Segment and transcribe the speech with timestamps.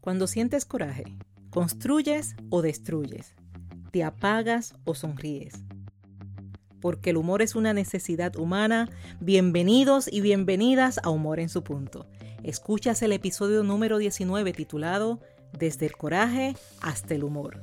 [0.00, 1.04] Cuando sientes coraje,
[1.50, 3.34] ¿construyes o destruyes?
[3.90, 5.52] ¿Te apagas o sonríes?
[6.80, 8.88] Porque el humor es una necesidad humana.
[9.20, 12.06] Bienvenidos y bienvenidas a Humor en su punto.
[12.42, 15.20] Escuchas el episodio número 19 titulado
[15.52, 17.60] Desde el coraje hasta el humor.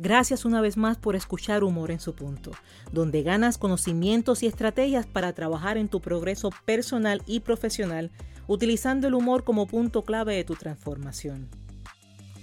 [0.00, 2.52] Gracias una vez más por escuchar Humor en su punto,
[2.92, 8.12] donde ganas conocimientos y estrategias para trabajar en tu progreso personal y profesional,
[8.46, 11.48] utilizando el humor como punto clave de tu transformación.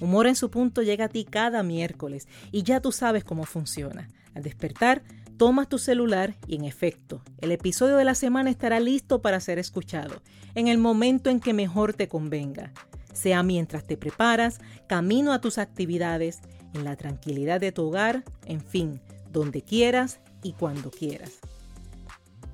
[0.02, 4.10] Humor en su punto llega a ti cada miércoles y ya tú sabes cómo funciona.
[4.34, 5.04] Al despertar,
[5.38, 9.60] tomas tu celular y en efecto, el episodio de la semana estará listo para ser
[9.60, 10.22] escuchado,
[10.56, 12.74] en el momento en que mejor te convenga,
[13.16, 16.42] sea mientras te preparas, camino a tus actividades,
[16.74, 19.02] en la tranquilidad de tu hogar, en fin,
[19.32, 21.40] donde quieras y cuando quieras.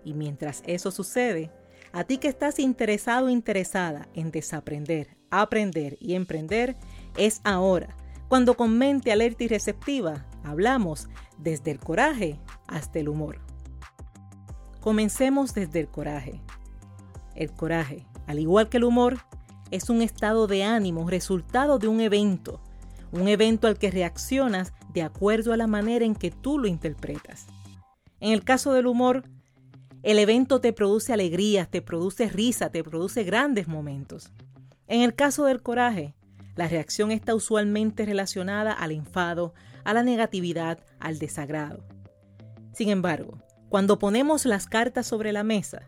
[0.04, 1.50] Y mientras eso sucede,
[1.92, 6.76] a ti que estás interesado o interesada en desaprender, aprender y emprender,
[7.16, 7.96] es ahora,
[8.28, 13.40] cuando con mente alerta y receptiva, hablamos desde el coraje hasta el humor.
[14.80, 16.40] Comencemos desde el coraje.
[17.34, 19.18] El coraje, al igual que el humor,
[19.70, 22.60] es un estado de ánimo resultado de un evento,
[23.10, 27.46] un evento al que reaccionas de acuerdo a la manera en que tú lo interpretas.
[28.20, 29.24] En el caso del humor,
[30.02, 34.30] el evento te produce alegría, te produce risa, te produce grandes momentos.
[34.86, 36.14] En el caso del coraje,
[36.56, 39.54] la reacción está usualmente relacionada al enfado,
[39.84, 41.84] a la negatividad, al desagrado.
[42.72, 45.82] Sin embargo, cuando ponemos las cartas sobre la mesa,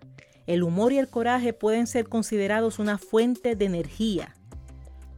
[0.47, 4.37] el humor y el coraje pueden ser considerados una fuente de energía.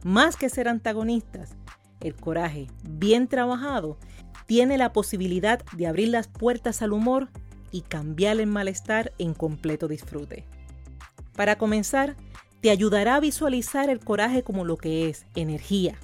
[0.03, 1.51] Más que ser antagonistas,
[1.99, 3.97] el coraje, bien trabajado,
[4.45, 7.29] tiene la posibilidad de abrir las puertas al humor
[7.71, 10.45] y cambiar el malestar en completo disfrute.
[11.35, 12.15] Para comenzar,
[12.61, 15.99] te ayudará a visualizar el coraje como lo que es, energía.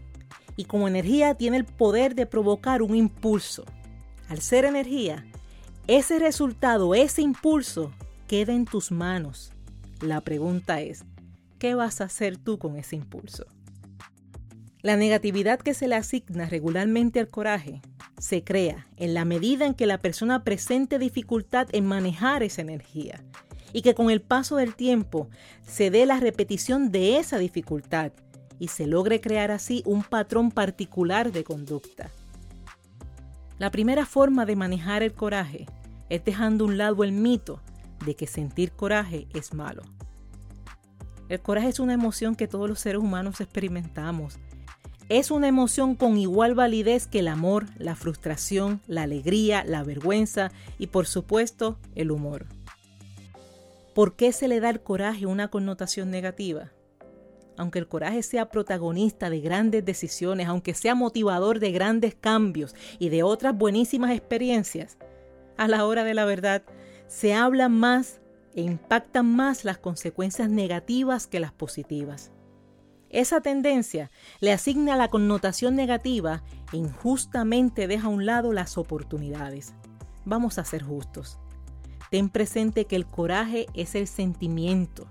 [0.56, 3.66] Y como energía tiene el poder de provocar un impulso.
[4.30, 5.26] Al ser energía,
[5.88, 7.92] ese resultado, ese impulso,
[8.28, 9.52] queda en tus manos.
[10.02, 11.06] La pregunta es,
[11.60, 13.46] ¿qué vas a hacer tú con ese impulso?
[14.82, 17.82] La negatividad que se le asigna regularmente al coraje
[18.20, 23.24] se crea en la medida en que la persona presente dificultad en manejar esa energía
[23.74, 25.28] y que con el paso del tiempo
[25.68, 28.12] se dé la repetición de esa dificultad
[28.60, 32.10] y se logre crear así un patrón particular de conducta.
[33.58, 35.66] La primera forma de manejar el coraje
[36.10, 37.62] es dejando a un lado el mito
[38.06, 39.84] de que sentir coraje es malo.
[41.30, 44.38] El coraje es una emoción que todos los seres humanos experimentamos.
[45.10, 50.52] Es una emoción con igual validez que el amor, la frustración, la alegría, la vergüenza
[50.78, 52.46] y por supuesto el humor.
[53.94, 56.72] ¿Por qué se le da al coraje una connotación negativa?
[57.58, 63.10] Aunque el coraje sea protagonista de grandes decisiones, aunque sea motivador de grandes cambios y
[63.10, 64.98] de otras buenísimas experiencias,
[65.58, 66.64] a la hora de la verdad
[67.08, 68.22] se habla más
[68.56, 72.32] e impactan más las consecuencias negativas que las positivas.
[73.10, 76.44] Esa tendencia le asigna la connotación negativa
[76.74, 79.74] e injustamente deja a un lado las oportunidades.
[80.26, 81.40] Vamos a ser justos.
[82.12, 85.08] Ten presente que el coraje es el sentimiento,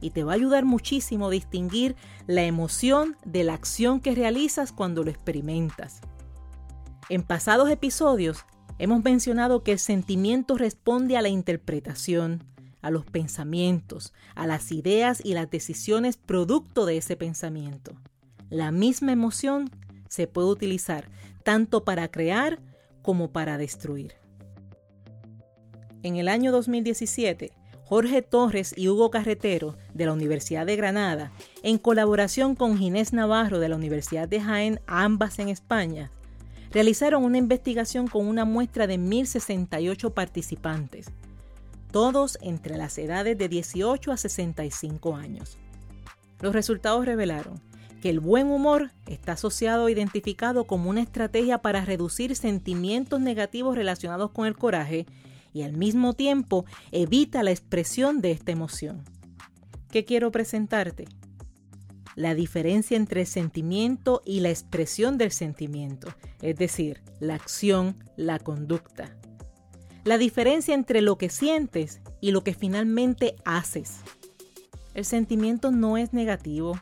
[0.00, 1.96] y te va a ayudar muchísimo a distinguir
[2.26, 6.00] la emoción de la acción que realizas cuando lo experimentas.
[7.08, 8.44] En pasados episodios
[8.78, 12.44] hemos mencionado que el sentimiento responde a la interpretación,
[12.82, 17.92] a los pensamientos, a las ideas y las decisiones producto de ese pensamiento.
[18.48, 19.70] La misma emoción
[20.08, 21.08] se puede utilizar
[21.44, 22.58] tanto para crear
[23.02, 24.14] como para destruir.
[26.02, 27.52] En el año 2017,
[27.90, 31.32] Jorge Torres y Hugo Carretero de la Universidad de Granada,
[31.64, 36.12] en colaboración con Ginés Navarro de la Universidad de Jaén, ambas en España,
[36.70, 41.08] realizaron una investigación con una muestra de 1.068 participantes,
[41.90, 45.58] todos entre las edades de 18 a 65 años.
[46.40, 47.60] Los resultados revelaron
[48.00, 53.74] que el buen humor está asociado o identificado como una estrategia para reducir sentimientos negativos
[53.74, 55.06] relacionados con el coraje
[55.52, 59.04] y al mismo tiempo evita la expresión de esta emoción.
[59.90, 61.06] ¿Qué quiero presentarte?
[62.16, 66.08] La diferencia entre el sentimiento y la expresión del sentimiento,
[66.42, 69.16] es decir, la acción, la conducta.
[70.04, 74.00] La diferencia entre lo que sientes y lo que finalmente haces.
[74.94, 76.80] El sentimiento no es negativo,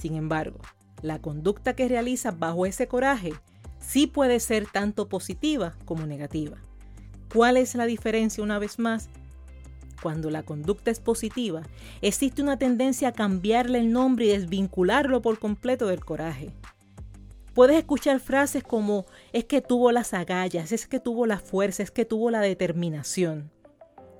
[0.00, 0.60] sin embargo,
[1.02, 3.32] la conducta que realizas bajo ese coraje
[3.78, 6.58] sí puede ser tanto positiva como negativa.
[7.32, 9.08] ¿Cuál es la diferencia una vez más?
[10.02, 11.62] Cuando la conducta es positiva,
[12.00, 16.52] existe una tendencia a cambiarle el nombre y desvincularlo por completo del coraje.
[17.52, 21.90] Puedes escuchar frases como es que tuvo las agallas, es que tuvo la fuerza, es
[21.90, 23.50] que tuvo la determinación.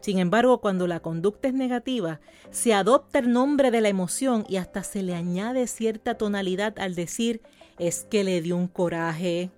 [0.01, 2.21] Sin embargo, cuando la conducta es negativa,
[2.51, 6.95] se adopta el nombre de la emoción y hasta se le añade cierta tonalidad al
[6.95, 7.41] decir
[7.79, 9.51] es que le dio un coraje.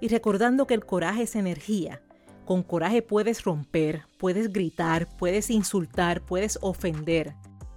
[0.00, 2.02] Y recordando que el coraje es energía,
[2.44, 7.34] con coraje puedes romper, puedes gritar, puedes insultar, puedes ofender,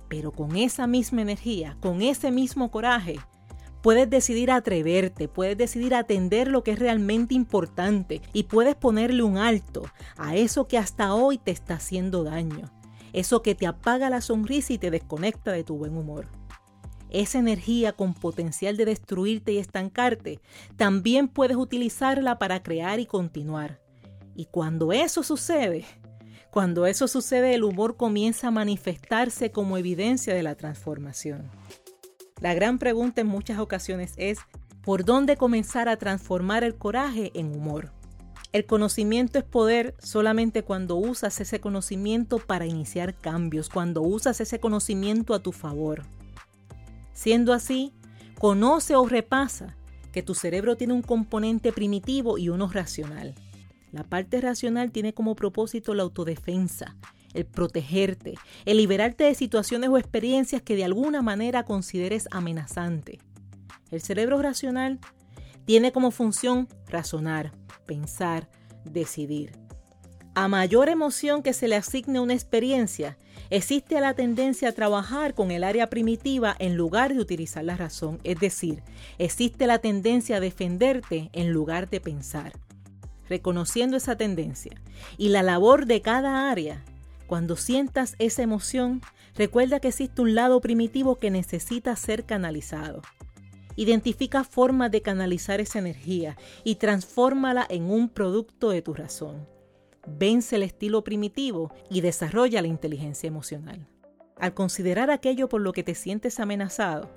[0.07, 3.17] pero con esa misma energía, con ese mismo coraje,
[3.81, 9.37] Puedes decidir atreverte, puedes decidir atender lo que es realmente importante y puedes ponerle un
[9.37, 9.83] alto
[10.17, 12.71] a eso que hasta hoy te está haciendo daño,
[13.13, 16.27] eso que te apaga la sonrisa y te desconecta de tu buen humor.
[17.09, 20.41] Esa energía con potencial de destruirte y estancarte,
[20.75, 23.79] también puedes utilizarla para crear y continuar.
[24.37, 25.83] Y cuando eso sucede,
[26.51, 31.49] cuando eso sucede, el humor comienza a manifestarse como evidencia de la transformación.
[32.39, 34.37] La gran pregunta en muchas ocasiones es,
[34.83, 37.91] ¿por dónde comenzar a transformar el coraje en humor?
[38.53, 44.59] El conocimiento es poder solamente cuando usas ese conocimiento para iniciar cambios, cuando usas ese
[44.59, 46.03] conocimiento a tu favor.
[47.11, 47.91] Siendo así,
[48.37, 49.75] conoce o repasa
[50.11, 53.33] que tu cerebro tiene un componente primitivo y uno racional.
[53.91, 56.95] La parte racional tiene como propósito la autodefensa,
[57.33, 58.35] el protegerte,
[58.65, 63.19] el liberarte de situaciones o experiencias que de alguna manera consideres amenazante.
[63.91, 64.99] El cerebro racional
[65.65, 67.51] tiene como función razonar,
[67.85, 68.49] pensar,
[68.83, 69.51] decidir.
[70.35, 73.17] A mayor emoción que se le asigne una experiencia,
[73.49, 78.19] existe la tendencia a trabajar con el área primitiva en lugar de utilizar la razón,
[78.23, 78.83] es decir,
[79.17, 82.53] existe la tendencia a defenderte en lugar de pensar.
[83.29, 84.71] Reconociendo esa tendencia
[85.17, 86.83] y la labor de cada área,
[87.27, 89.01] cuando sientas esa emoción,
[89.35, 93.01] recuerda que existe un lado primitivo que necesita ser canalizado.
[93.75, 99.45] Identifica formas de canalizar esa energía y transfórmala en un producto de tu razón.
[100.07, 103.87] Vence el estilo primitivo y desarrolla la inteligencia emocional.
[104.39, 107.09] Al considerar aquello por lo que te sientes amenazado,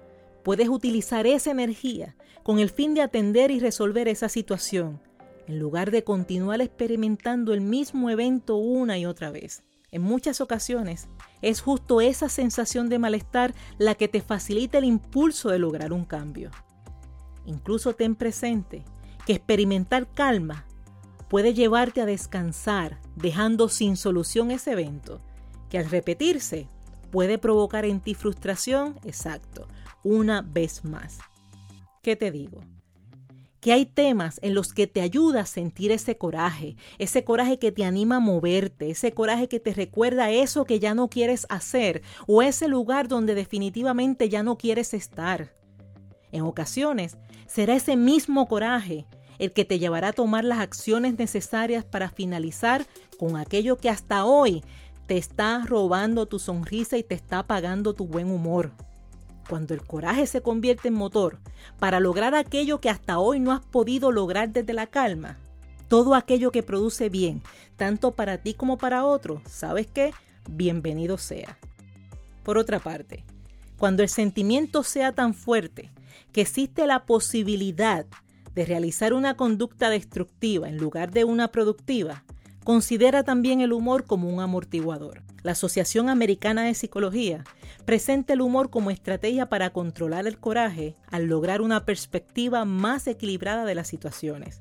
[0.43, 5.01] puedes utilizar esa energía con el fin de atender y resolver esa situación,
[5.47, 9.63] en lugar de continuar experimentando el mismo evento una y otra vez.
[9.91, 11.09] En muchas ocasiones
[11.43, 16.05] es justo esa sensación de malestar la que te facilita el impulso de lograr un
[16.05, 16.51] cambio.
[17.45, 18.85] Incluso ten presente
[19.27, 20.67] que experimentar calma
[21.29, 25.21] puede llevarte a descansar dejando sin solución ese evento,
[25.69, 26.69] que al repetirse
[27.11, 29.69] puede provocar en ti frustración, exacto,
[30.03, 31.19] una vez más.
[32.03, 32.61] ¿Qué te digo?
[33.61, 37.73] Que hay temas en los que te ayuda a sentir ese coraje, ese coraje que
[37.73, 42.03] te anima a moverte, ese coraje que te recuerda eso que ya no quieres hacer
[42.27, 45.55] o ese lugar donde definitivamente ya no quieres estar.
[46.33, 49.07] En ocasiones será ese mismo coraje
[49.39, 52.87] el que te llevará a tomar las acciones necesarias para finalizar
[53.19, 54.63] con aquello que hasta hoy
[55.07, 58.73] te está robando tu sonrisa y te está apagando tu buen humor.
[59.51, 61.41] Cuando el coraje se convierte en motor
[61.81, 65.39] para lograr aquello que hasta hoy no has podido lograr desde la calma,
[65.89, 67.43] todo aquello que produce bien,
[67.75, 70.13] tanto para ti como para otros, ¿sabes qué?
[70.49, 71.59] Bienvenido sea.
[72.45, 73.25] Por otra parte,
[73.77, 75.91] cuando el sentimiento sea tan fuerte
[76.33, 78.07] que existe la posibilidad
[78.55, 82.23] de realizar una conducta destructiva en lugar de una productiva,
[82.65, 85.23] considera también el humor como un amortiguador.
[85.43, 87.45] La Asociación Americana de Psicología
[87.85, 93.65] presenta el humor como estrategia para controlar el coraje al lograr una perspectiva más equilibrada
[93.65, 94.61] de las situaciones.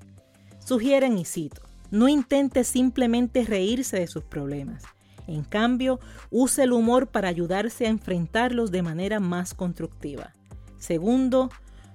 [0.66, 4.84] Sugieren, y cito, no intente simplemente reírse de sus problemas.
[5.28, 6.00] En cambio,
[6.32, 10.34] use el humor para ayudarse a enfrentarlos de manera más constructiva.
[10.78, 11.50] Segundo,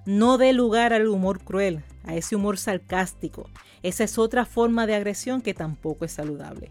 [0.06, 3.48] no dé lugar al humor cruel, a ese humor sarcástico.
[3.82, 6.70] Esa es otra forma de agresión que tampoco es saludable.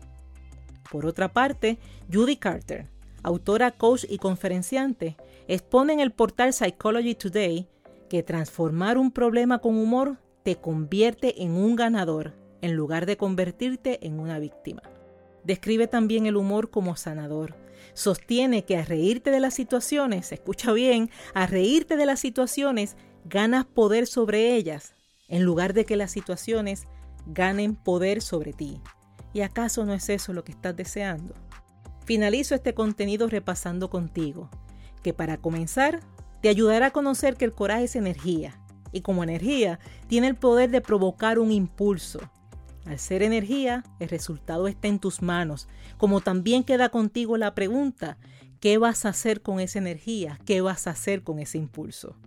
[0.92, 1.80] Por otra parte,
[2.12, 2.88] Judy Carter,
[3.24, 7.68] autora, coach y conferenciante, expone en el portal Psychology Today
[8.10, 14.06] que transformar un problema con humor te convierte en un ganador en lugar de convertirte
[14.06, 14.84] en una víctima.
[15.44, 17.56] Describe también el humor como sanador.
[17.94, 23.66] Sostiene que a reírte de las situaciones, escucha bien, a reírte de las situaciones ganas
[23.66, 24.96] poder sobre ellas,
[25.28, 26.88] en lugar de que las situaciones
[27.26, 28.82] ganen poder sobre ti.
[29.34, 31.34] ¿Y acaso no es eso lo que estás deseando?
[32.06, 34.50] Finalizo este contenido repasando contigo,
[35.02, 36.02] que para comenzar
[36.42, 38.60] te ayudará a conocer que el coraje es energía,
[38.92, 42.20] y como energía tiene el poder de provocar un impulso,
[42.86, 48.18] al ser energía, el resultado está en tus manos, como también queda contigo la pregunta,
[48.60, 50.38] ¿qué vas a hacer con esa energía?
[50.46, 52.18] ¿Qué vas a hacer con ese impulso?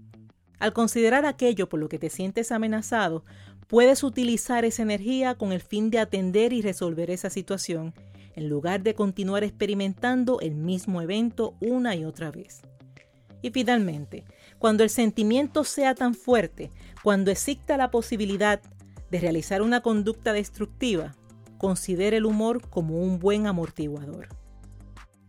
[0.58, 3.24] Al considerar aquello por lo que te sientes amenazado,
[3.66, 7.94] puedes utilizar esa energía con el fin de atender y resolver esa situación,
[8.34, 12.62] en lugar de continuar experimentando el mismo evento una y otra vez.
[13.42, 14.24] Y finalmente,
[14.58, 16.70] cuando el sentimiento sea tan fuerte,
[17.02, 18.60] cuando exista la posibilidad
[19.10, 21.14] de realizar una conducta destructiva,
[21.58, 24.28] considere el humor como un buen amortiguador.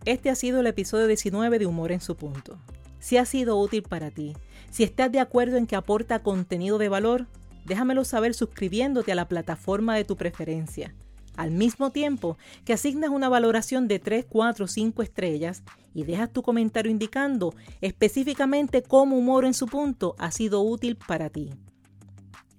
[0.06, 2.58] Este ha sido el episodio 19 de Humor en su punto.
[3.00, 4.36] Si ha sido útil para ti,
[4.70, 7.28] si estás de acuerdo en que aporta contenido de valor,
[7.66, 10.94] déjamelo saber suscribiéndote a la plataforma de tu preferencia.
[11.36, 16.42] Al mismo tiempo que asignas una valoración de 3, 4, 5 estrellas y dejas tu
[16.42, 21.52] comentario indicando específicamente cómo humor en su punto ha sido útil para ti.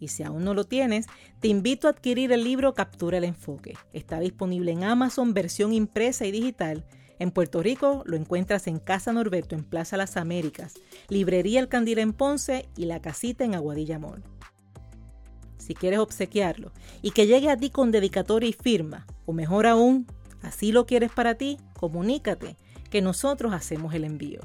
[0.01, 1.07] Y si aún no lo tienes,
[1.41, 3.77] te invito a adquirir el libro Captura el Enfoque.
[3.93, 6.85] Está disponible en Amazon versión impresa y digital.
[7.19, 10.75] En Puerto Rico lo encuentras en Casa Norberto en Plaza Las Américas,
[11.09, 14.01] Librería El Candil en Ponce y La Casita en Aguadilla.
[15.57, 16.73] Si quieres obsequiarlo
[17.03, 20.07] y que llegue a ti con dedicatoria y firma, o mejor aún,
[20.43, 22.57] así lo quieres para ti, comunícate
[22.91, 24.41] que nosotros hacemos el envío.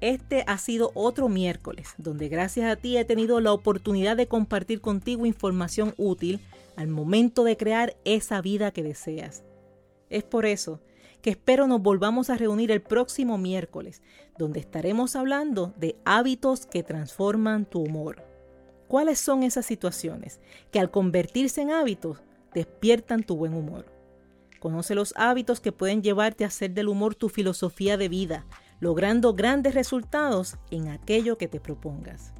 [0.00, 4.80] Este ha sido otro miércoles donde gracias a ti he tenido la oportunidad de compartir
[4.80, 6.40] contigo información útil
[6.76, 9.42] al momento de crear esa vida que deseas.
[10.08, 10.80] Es por eso
[11.22, 14.02] que espero nos volvamos a reunir el próximo miércoles,
[14.38, 18.24] donde estaremos hablando de hábitos que transforman tu humor.
[18.86, 22.22] ¿Cuáles son esas situaciones que al convertirse en hábitos
[22.54, 23.86] despiertan tu buen humor?
[24.60, 28.46] Conoce los hábitos que pueden llevarte a hacer del humor tu filosofía de vida,
[28.80, 32.32] logrando grandes resultados en aquello que te propongas.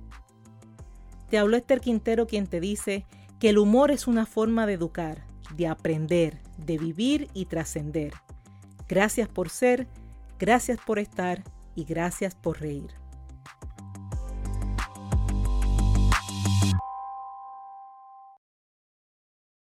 [1.29, 3.05] Te habló Esther Quintero quien te dice
[3.39, 8.15] que el humor es una forma de educar, de aprender, de vivir y trascender.
[8.89, 9.87] Gracias por ser,
[10.39, 12.98] gracias por estar y gracias por reír.